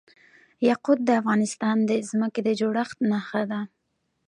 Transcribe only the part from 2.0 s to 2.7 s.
ځمکې د